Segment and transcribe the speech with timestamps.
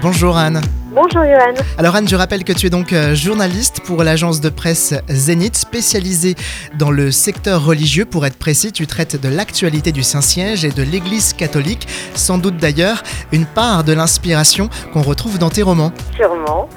[0.00, 0.60] Bonjour Anne.
[0.92, 1.54] Bonjour Johan.
[1.76, 5.56] Alors Anne, je rappelle que tu es donc euh, journaliste pour l'agence de presse Zénith,
[5.56, 6.34] spécialisée
[6.78, 8.04] dans le secteur religieux.
[8.04, 12.56] Pour être précis, tu traites de l'actualité du Saint-Siège et de l'Église catholique, sans doute
[12.56, 13.02] d'ailleurs
[13.32, 15.92] une part de l'inspiration qu'on retrouve dans tes romans.
[16.16, 16.68] Sûrement.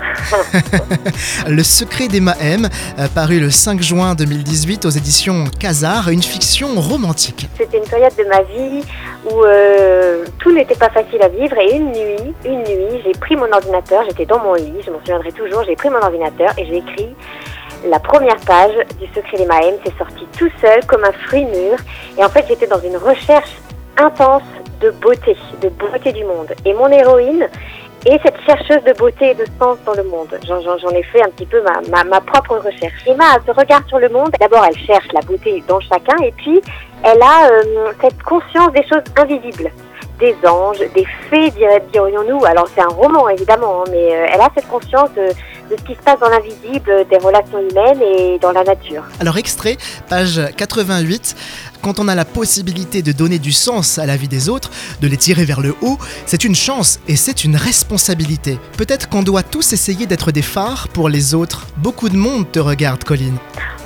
[1.48, 2.70] Le secret des Mahem,
[3.00, 7.48] euh, paru le 5 juin 2018 aux éditions Casar, une fiction romantique.
[7.58, 8.84] C'était une période de ma vie
[9.26, 13.36] où euh, tout n'était pas facile à vivre et une nuit, une nuit, j'ai pris
[13.36, 16.66] mon ordinateur, j'étais dans mon lit, je m'en souviendrai toujours, j'ai pris mon ordinateur et
[16.66, 17.16] j'ai écrit
[17.88, 21.78] la première page du Secret des Mahem, c'est sorti tout seul comme un fruit mûr
[22.18, 23.52] et en fait j'étais dans une recherche
[23.98, 24.44] intense
[24.82, 26.52] de beauté, de beauté du monde.
[26.66, 27.48] Et mon héroïne
[28.06, 30.28] est cette chercheuse de beauté et de sens dans le monde.
[30.48, 32.94] J'en, ai fait un petit peu ma, ma, ma propre recherche.
[33.06, 34.32] Emma a ce regard sur le monde.
[34.40, 36.62] D'abord, elle cherche la beauté dans chacun et puis
[37.04, 39.72] elle a euh, cette conscience des choses invisibles.
[40.20, 42.46] Des anges, des fées, dir- dirions-nous.
[42.46, 45.28] Alors c'est un roman évidemment, hein, mais euh, elle a cette conscience de,
[45.72, 49.04] de ce qui se passe dans l'invisible, des relations humaines et dans la nature.
[49.20, 49.78] Alors extrait,
[50.10, 51.36] page 88,
[51.82, 54.70] quand on a la possibilité de donner du sens à la vie des autres,
[55.02, 58.60] de les tirer vers le haut, c'est une chance et c'est une responsabilité.
[58.78, 61.68] Peut-être qu'on doit tous essayer d'être des phares pour les autres.
[61.78, 63.38] Beaucoup de monde te regarde, Colline.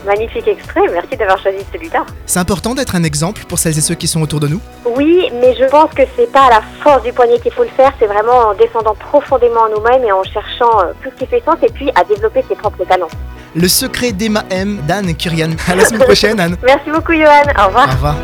[0.06, 2.06] Magnifique extrait, merci d'avoir choisi celui-là.
[2.25, 4.61] C'est important d'être un exemple pour celles et ceux qui sont autour de nous.
[4.86, 7.70] Oui, mais je pense que c'est pas à la force du poignet qu'il faut le
[7.70, 11.44] faire, c'est vraiment en descendant profondément en nous-mêmes et en cherchant tout ce qui fait
[11.44, 13.09] sens et puis à développer ses propres talents.
[13.56, 15.52] Le secret d'Emma M d'Anne Kirian.
[15.67, 16.58] À la semaine prochaine, Anne.
[16.64, 17.88] Merci beaucoup Johan, au revoir.
[17.88, 18.16] Au revoir.